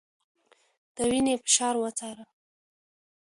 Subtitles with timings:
[0.95, 2.25] د وينې فشار وڅاره